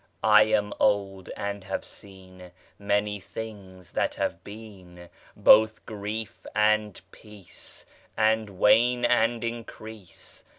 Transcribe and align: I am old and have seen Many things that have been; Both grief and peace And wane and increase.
I 0.23 0.45
am 0.45 0.73
old 0.79 1.29
and 1.37 1.63
have 1.65 1.85
seen 1.85 2.51
Many 2.79 3.19
things 3.19 3.91
that 3.91 4.15
have 4.15 4.43
been; 4.43 5.09
Both 5.35 5.85
grief 5.85 6.47
and 6.55 6.99
peace 7.11 7.85
And 8.17 8.57
wane 8.57 9.05
and 9.05 9.43
increase. 9.43 10.43